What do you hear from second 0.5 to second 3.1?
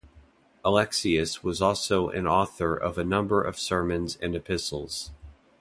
Alexius was also an author of a